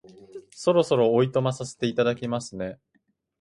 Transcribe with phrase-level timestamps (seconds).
[0.49, 2.79] そろそろお暇させていただきますね